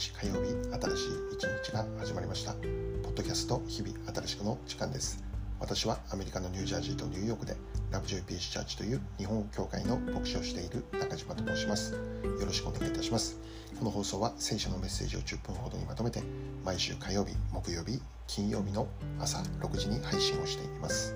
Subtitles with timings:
[0.00, 2.54] 日火曜日新しい一日が始まりました。
[2.54, 5.22] ポッドキャスト日々新しくの時間です。
[5.60, 7.54] 私はアメリカのニュージャージーとニューヨークで
[7.90, 11.92] ラブジョイピースチャーチという日本語教会の牧師をしている中島と申します。
[11.92, 12.00] よ
[12.46, 13.38] ろしくお願いいたします。
[13.78, 16.22] この放送は聖書のメッセージを10分ほどにまとめて
[16.64, 18.88] 毎週火曜日木曜日金曜日の
[19.20, 21.14] 朝6時に配信をしています。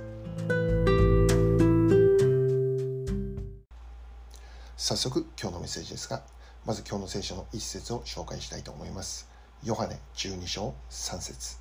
[4.77, 6.23] 早速今日のメッセージですが
[6.67, 9.29] まず今日の聖書の一節を紹介したいと思います。
[9.65, 11.59] ヨハネ12章3節。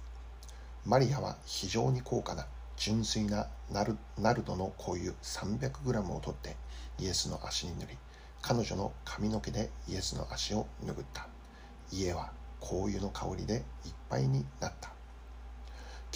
[0.85, 2.45] マリアは非常に高価な
[2.77, 6.55] 純粋なナルナルドの香油 300g を取って
[6.99, 7.97] イエスの足に塗り
[8.41, 11.27] 彼女の髪の毛でイエスの足を拭った。
[11.91, 14.89] 家は香油の香りでいっぱいになった。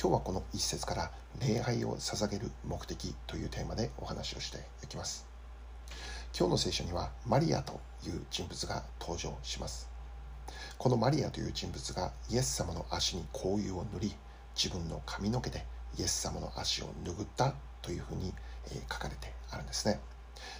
[0.01, 1.11] 今日はこの一節から
[1.45, 5.36] 礼拝を捧げる目的というテーマでお話をしていきます。
[6.35, 9.89] 今日の聖書にはマリアという人物が登場します。
[10.77, 14.15] このマリアという人物がイエス様の足に香油を塗り
[14.55, 15.65] 自分の髪の毛で
[15.97, 18.33] イエス様の足を拭ったというふうに
[18.91, 19.99] 書かれてあるんですね。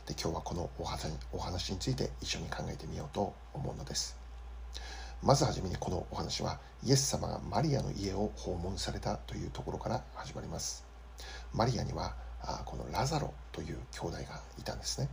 [0.08, 4.18] で今日はこのお話お話について一緒に考えてみようと思うのです。
[5.22, 10.86] まずはじめにこのお話はイエス様がマリアの家を訪問されたというところから始まります。
[11.54, 12.16] マリアには
[12.66, 15.10] このラザロという兄弟がいたんですね。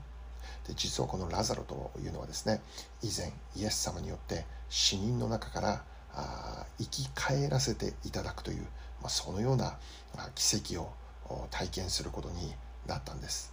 [0.66, 2.60] で実はこのラザロというのはですね
[3.02, 5.84] 以前イエス様によって死人の中から
[6.14, 8.62] あ生き返らせていただくという、
[9.00, 9.76] まあ、そのような
[10.34, 10.92] 奇跡を
[11.50, 12.54] 体験することに
[12.86, 13.52] なったんです。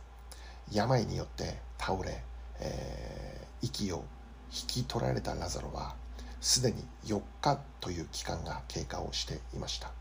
[0.72, 2.24] 病によって倒れ、
[2.60, 4.06] えー、息を
[4.52, 5.96] 引き取られたラザロは
[6.40, 9.92] すでに4日という期間が経過をしていました。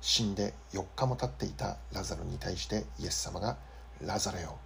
[0.00, 3.56] 死んで4日も経っていたラザロに対してイエス様が
[4.02, 4.58] 「ラザロよ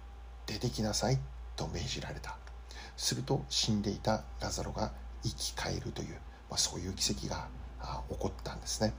[0.45, 1.19] 出てきなさい」
[1.59, 2.37] と命じられた。
[2.95, 6.15] すると死んでいたラザロが生き返るという、
[6.49, 7.47] まあ、そういう奇跡が
[8.09, 8.93] 起こったんですね。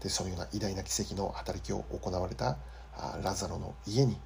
[0.00, 2.58] でそのような偉大な奇跡の働きを行われた
[3.22, 4.18] ラザロの家に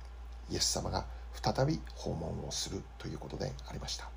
[0.50, 4.09] イエス様が再び訪問をするということでありました。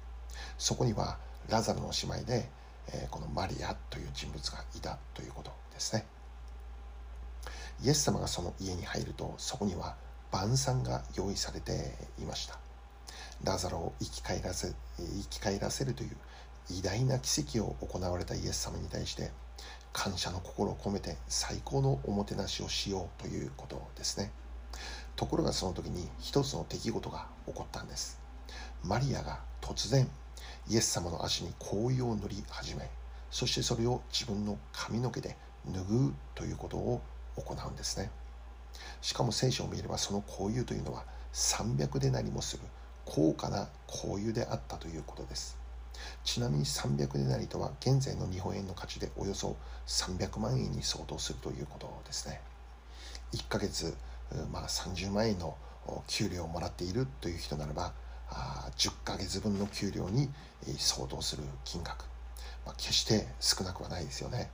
[0.58, 1.18] そこには
[1.50, 2.50] ラザロの姉妹で、
[3.12, 6.06] このマリアという人物がいたということですね。
[7.84, 9.96] イエス様がその家に入るとそこには
[10.32, 12.60] 晩餐が用意されていました。
[13.44, 16.18] ラザロを生き返らせ生き返らせるという
[16.70, 19.32] 偉大な奇跡を行われたイエス様に対して
[19.94, 24.32] 感謝の心を込めて最高のおもてなしをしようということですね。
[25.16, 28.20] ところがその時に一つの出来事が起こったんです。
[28.84, 30.08] マリアが突然
[30.70, 32.90] イエス様の足に香油を塗り始め
[33.30, 35.36] そしてそれを自分の髪の毛で
[35.70, 37.02] 拭うということを
[37.36, 38.12] 行うんですね。
[39.02, 41.04] しかも聖書を見ればその香油というのは
[41.34, 42.64] 300でなりもする
[43.06, 45.58] 高価な香油であったということです。
[46.24, 49.56] ちなみに300デナリとは現在の日本円の価値でおよそ
[49.88, 52.42] 300万円に相当するということですね。
[53.34, 53.96] 1ヶ月、
[54.52, 55.56] まあ、30万円の
[56.08, 57.94] 給料をもらっているという人ならば
[58.78, 60.30] 10ヶ月分の給料に
[60.78, 62.06] 相当する金額、
[62.66, 64.50] まあ、決して少なくはないですよね。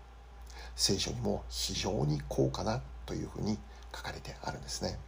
[0.75, 3.57] 聖書にも非常に高価なというふうに
[3.96, 5.00] 書かれてあるんですね。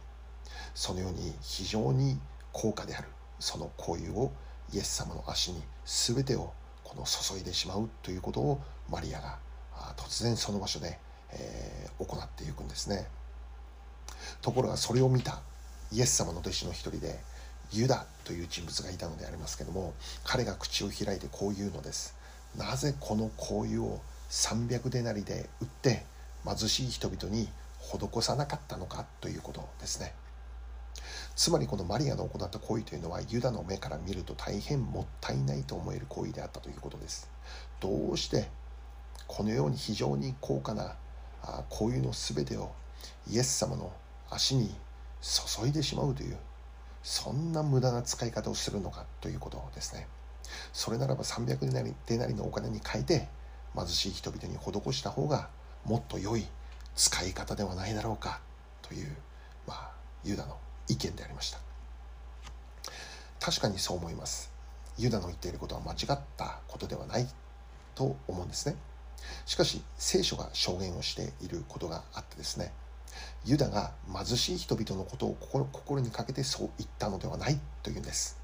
[0.74, 2.18] そのように非常に
[2.52, 3.08] 高価である。
[3.40, 4.32] その香油を
[4.72, 6.52] イエス様の足に全てを
[6.84, 9.38] この注いでしまうということをマリアが
[9.96, 10.98] 突然その場所で、
[11.32, 13.06] えー、行っていくんですね。
[14.42, 15.40] ところがそれを見た
[15.92, 17.18] イエス様の弟子の一人で
[17.72, 22.16] ユダという人物がいたのでありますけども彼が口を開いてこう言うのです。
[22.56, 26.04] なぜこの香油を300デナリで売って
[26.44, 27.48] 貧しい人々に
[27.80, 30.14] 施さなかったのかということですね。
[31.36, 37.30] つまりこのマリアの行った行為というのはユダの目から見ると大変もったいないと思える行為であったということです。
[37.80, 38.48] どうして
[39.26, 40.96] このように非常に高価な
[41.68, 42.72] 行為の全てを
[43.28, 43.92] イエス様の
[44.28, 44.74] 足に
[45.22, 46.36] 注いでしまうという
[47.02, 50.06] そんな無駄な使い方をするのかということですね。
[50.72, 53.28] それならば300デナリデナリのお金に変えて
[53.74, 55.48] 貧しい人々に施した方が
[55.84, 56.46] もっと良い
[56.96, 58.40] 使い方ではないだろうか
[58.82, 59.16] という、
[59.66, 59.90] まあ、
[60.24, 60.58] ユダの
[60.90, 61.58] 意見でありました。
[63.38, 64.52] 確かにそう思います。
[64.98, 67.26] ユダの言っていることは間違ったことではない
[67.94, 68.76] と思うんですね。
[69.46, 72.72] しかし聖書が証言をしていることがあってですね。
[73.44, 75.36] ユダが貧しい人々のことを
[75.72, 78.38] 心にかけてそう言ったのではないというんです。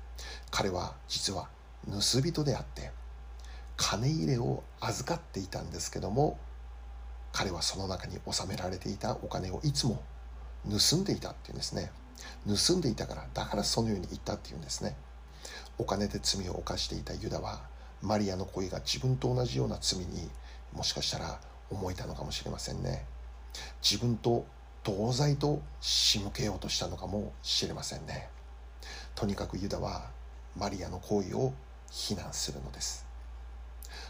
[0.50, 1.48] 彼は実は
[1.90, 2.90] 盗人であって
[3.76, 6.38] 金入れを預かっていたんですけども
[7.32, 10.02] 彼はその中に収められていたお金をいつも
[10.68, 11.92] 盗んでいたっていうんですね。
[12.46, 14.96] 盗んでいたからだからそのように言ったっていうんですね。
[15.78, 17.60] お金で罪を犯していたユダは
[18.02, 20.30] マリアの恋が自分と同じような罪に
[20.72, 21.40] もしかしたら
[21.70, 23.04] 思えたのかもしれませんね。
[23.82, 24.46] 自分と
[24.84, 28.28] 同罪と仕向けようとしたのかもしれませんね。
[29.14, 30.10] とにかくユダは
[30.56, 31.52] マリアの行為を
[31.90, 33.06] 非難するのです。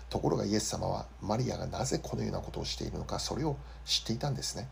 [0.08, 4.68] ところがイエス様はマリアがなぜこのようなことをしているのかそれを知っていたんですね。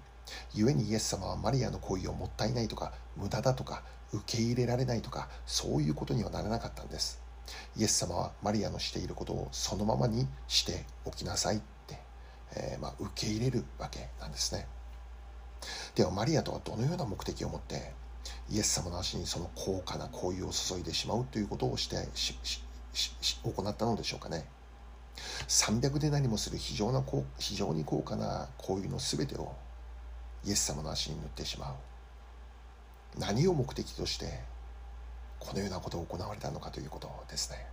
[0.54, 3.82] 故にイエス様はマリアの行為をもったいないとか無駄だとか
[4.12, 7.20] 受け入れられないとかそういうことにはならなかったんです。
[7.76, 11.98] イエス様はマリアのしていることをそのままにしておきなさいって、
[12.56, 14.66] えー、まあ、受け入れるわけなんですね。
[15.94, 17.92] ではマリアとはどのような目的を持って
[18.50, 21.96] イエス様の足にその高価な行為を注いでしまうということをして
[23.42, 24.46] 行ったのでしょうかね。
[25.48, 27.04] 300デナリもする非常な
[27.38, 29.54] 非常に高価な行為の全てを
[30.44, 31.74] イエス様の足に塗ってしまう。
[33.18, 34.40] 何を目的として
[35.38, 37.66] このようなことを行われたのかということですね。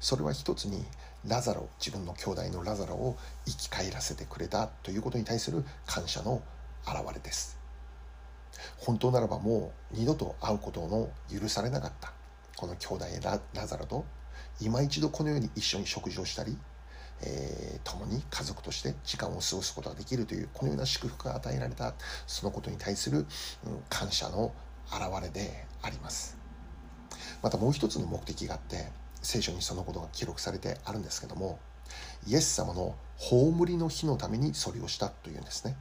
[0.00, 0.84] それは一つに
[1.26, 6.42] ラザロ自分の兄弟のラザロを生き返らせてくれたということに対する感謝の
[6.86, 7.58] 表れです。
[8.78, 12.12] 本当ならばもう二度と会うことの許されなかった
[12.56, 14.04] この兄弟ララザロと
[14.60, 16.56] 今一度このように一緒に食事をしたり、
[17.20, 21.94] えー、共に家族として時間を過ごすことができるというこのような祝福が与えられた
[22.26, 23.26] そのことに対する、うん、
[23.88, 24.52] 感謝の
[24.92, 26.36] 表れであります。
[27.42, 28.88] またもう一つの目的があって
[29.22, 31.58] 聖書にそのことが記録されてあるんですけども
[32.26, 35.76] イエス様の葬りの日のためにそれをしたというんですね。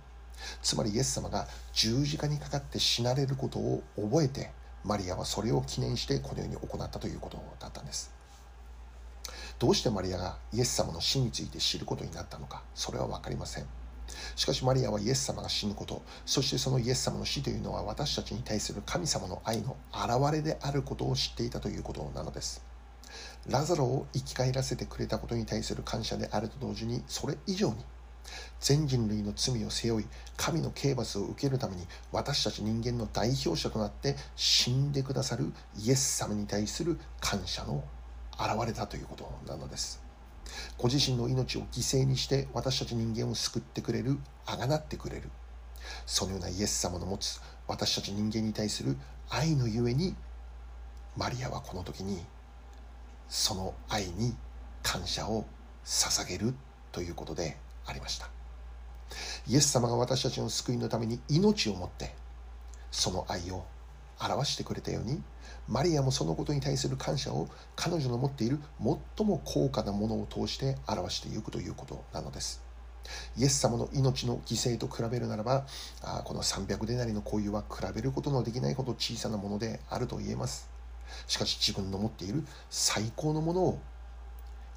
[0.62, 4.52] つまりイエス様が十字架にかかって死なれることを覚えて
[4.84, 8.12] マリアはそれを記念してこのように行ったということだったんです。
[9.62, 13.66] どうしてマリアがイエス様の死について知ることになったのかそれは分かりません。
[14.36, 22.66] しかしマリアはイエス様が死ぬことそしてそのイエス様の死というのは私たちに対する神様の愛の表れであることを知っていたということなのです。
[23.48, 27.76] ラザロを生き返らせてくれたことに対する感謝であると同時にそれ以上に
[28.60, 30.08] 全人類の罪を背負い
[30.38, 37.84] 神の刑罰を受けるために私たち人間の代表者となって死んでくださるイエス様に対する感謝の
[38.42, 40.02] 現れたということなのです。
[40.78, 45.30] ご自身の命を犠牲にして私たち人間を救ってくれるあがなってくれる。
[46.06, 48.98] そのようなイエス様の持つ私たち人間に対する
[49.30, 50.16] 愛のゆえに
[51.18, 52.24] マリアはこの時に
[53.28, 54.36] その愛に
[54.84, 55.46] 感謝を
[55.86, 56.54] 捧げる
[56.92, 58.30] ということでありました。
[59.48, 62.14] イエス様が私たちの救いのために命をもって
[62.92, 63.66] その愛を
[64.22, 65.22] 表してくれたように
[65.72, 67.48] マリアもそのことに対する感謝を
[67.78, 68.60] 彼女の持っている
[69.18, 72.62] 最も高価なものを通して表していくということなのです。
[73.38, 75.66] イエス様の命の犠牲と比べるならば
[76.02, 80.70] あこの300デナリの交友は比べることのできないほど小さなものであると言えます。
[81.26, 83.80] しかし自分の持っている最高のものを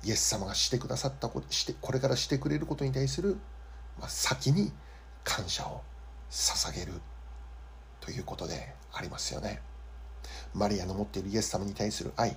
[0.04, 3.36] イエス様がしてくださったことしてこれからしてくれることに対する、
[3.98, 4.70] まあ、先に
[5.24, 5.82] 感謝を
[6.30, 6.92] 捧げる
[8.00, 9.60] ということでありますよね。
[10.54, 12.36] マリアの持っているイエス様に対する愛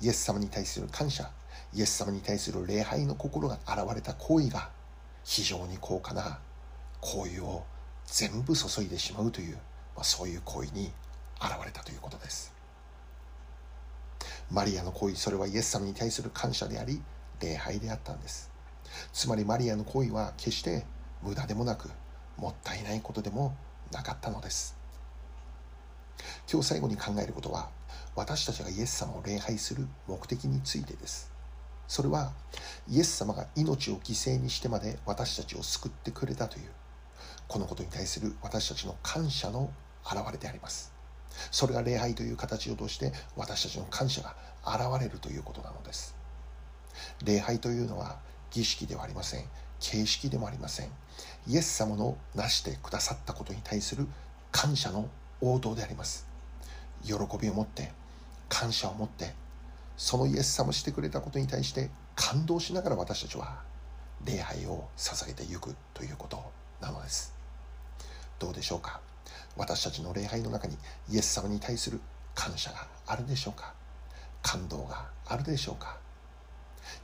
[0.00, 1.30] イエス様に対する感謝
[1.74, 4.70] イエス様に対する礼拝の心が現れた行為が
[5.24, 6.38] 非常に高価な
[7.00, 7.64] 行為を
[8.06, 9.54] 全部注いでしまうという、
[9.94, 10.92] まあ、そういう行為に
[11.40, 12.52] 現れたということです。
[14.50, 17.00] マリアの行為それはイエス様に対する感謝であり
[17.40, 18.50] 礼拝であったんです。
[19.12, 20.84] つまりマリアの行為は決して
[21.22, 21.88] 無駄でもなく
[22.36, 23.54] もったいないことでも
[23.92, 24.79] なかったのです。
[26.50, 27.68] 今日最後に考えることは
[28.16, 31.30] 私たちがイエス様を礼拝する目的についてです。
[31.86, 32.32] それは
[32.88, 36.70] イエス様が命を犠牲にしてまで私たちを救ってくれたという
[37.48, 39.72] このことに対する私たちの感謝の
[40.04, 40.92] 表れであります。
[41.50, 46.14] それが礼拝という形を通して私たちの感謝が現れるということなのです。
[47.24, 48.18] 礼拝というのは
[48.50, 49.44] 儀式ではありません
[49.78, 50.90] 形式でもありません。
[51.46, 54.06] イエス様の成してくださったことに対する
[54.52, 55.08] 感謝の
[55.40, 56.26] 応答であります。
[57.04, 57.92] 喜びを持って
[58.48, 59.32] 感謝を持って
[59.96, 63.62] そのイエス様してくれたことに対して感動しながら私たちは
[64.24, 66.42] 礼拝を捧げていくということ
[66.80, 67.34] なのです。
[68.38, 69.00] どうでしょうか？
[69.56, 70.76] 私たちの礼拝の中に
[71.10, 72.00] イエス様に対する
[72.34, 73.72] 感謝があるでしょうか？
[74.42, 75.96] 感動があるでしょうか？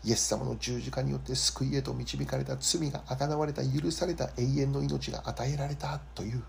[0.04, 6.42] イエス様の十字架によって救いへと導かれた罪があがなわれた許された永遠の命が与えられたという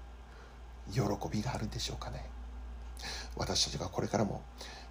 [0.91, 1.01] 喜
[1.31, 2.25] びがあるでしょうかね。
[3.35, 4.41] 私たちがこれからも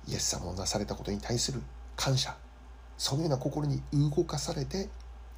[0.06, 1.60] イエス様をなされたことに対する
[1.96, 2.36] 感謝。
[2.98, 4.88] そのような心に動かされて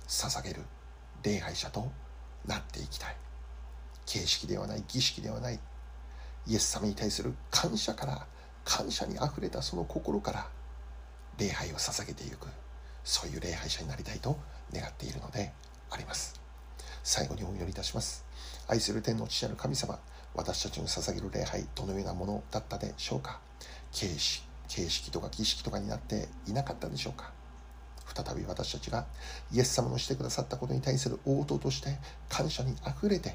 [0.07, 0.63] 捧げる
[1.23, 1.91] 礼拝者と
[2.47, 3.17] なっていきたい。
[4.07, 5.59] 形式ではない儀式ではない
[6.47, 8.27] イエス様に対する感謝から
[8.65, 10.47] 感謝にあふれたその心から
[11.39, 12.47] 礼拝を捧げていく
[13.05, 14.39] そういう礼拝者になりたいと
[14.73, 15.53] 願っているので
[15.91, 16.41] あります。
[17.03, 18.25] 最後にお祈りいたします。
[18.67, 19.99] 愛する天の父なる神様
[20.35, 23.41] 私たちの捧げる礼拝どのようなものだったでしょうか？
[23.93, 27.33] 形式形式とか儀式とかになっていなかったでしょうか？
[28.15, 29.07] 再び私たちが
[29.53, 31.97] イエス様のしてくださったことに対する応答として
[32.29, 33.35] 感謝にあふれて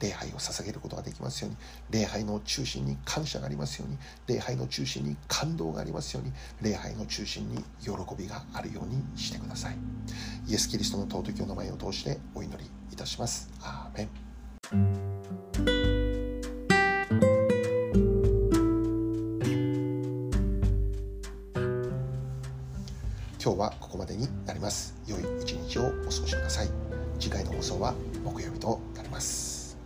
[0.00, 1.56] 礼拝を捧げることができますように
[1.90, 9.76] 礼拝の中心に感謝がありますように礼拝の中心に感動がありますように礼拝の中心に喜びがあるようにしてください。
[10.46, 13.50] イエス・キリストの尊きお名前を通してお祈りいたします。
[13.62, 14.08] アーメ
[14.74, 15.15] ン。
[23.46, 24.92] 今日はここまでになります。
[25.06, 26.68] 良い一日をお過ごしください。
[27.20, 29.78] 次回の放送は木曜日となります。